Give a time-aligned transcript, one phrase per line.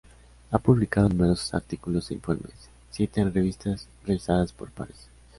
[0.49, 4.97] Ha publicado numerosos artículos e informes, siete en revistas revisadas por pares.